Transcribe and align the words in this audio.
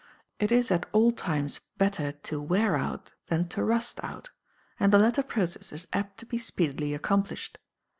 It 0.39 0.51
is 0.51 0.71
at 0.71 0.87
all 0.93 1.11
times 1.11 1.59
better 1.77 2.11
to 2.11 2.41
wear 2.41 2.75
out 2.75 3.11
than 3.27 3.47
to 3.49 3.63
rust 3.63 3.99
out, 4.01 4.31
and 4.79 4.91
the 4.91 4.97
latter 4.97 5.21
process 5.21 5.71
is 5.71 5.87
apt 5.93 6.17
to 6.21 6.25
be 6.25 6.39
speedily 6.39 6.95
accomplished. 6.95 7.59